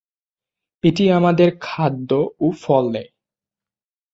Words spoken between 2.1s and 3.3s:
এবং ফল দেয়।